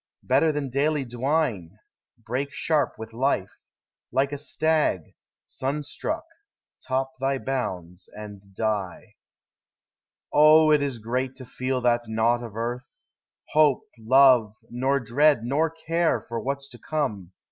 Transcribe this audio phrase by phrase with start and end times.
[0.23, 1.77] Better than daily dwine,
[2.17, 3.67] break sharp with life;
[4.11, 5.13] Like a stag,
[5.45, 6.23] sunstruck,
[6.83, 9.01] top thy bounds and die.
[9.05, 9.05] *•*••
[10.33, 10.71] Oh!
[10.71, 13.05] it is great to feel that nought of earth,
[13.49, 17.33] Hope, love, nor dread, nor care for what 's to come.